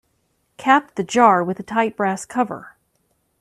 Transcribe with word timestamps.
Cap 0.57 0.95
the 0.95 1.03
jar 1.03 1.43
with 1.43 1.59
a 1.59 1.61
tight 1.61 1.95
brass 1.95 2.25
cover. 2.25 2.75